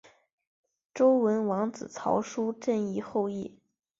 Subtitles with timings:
[0.95, 3.59] 周文王子曹叔振铎后裔。